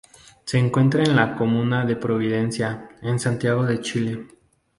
[0.45, 4.25] Se encuentra en la comuna de Providencia, en Santiago de Chile.